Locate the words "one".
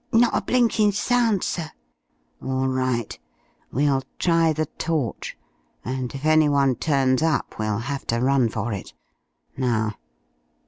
6.49-6.73